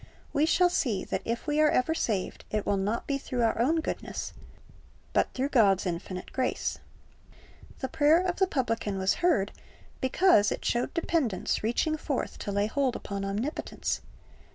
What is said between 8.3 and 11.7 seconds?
the publican was heard because it showed dependence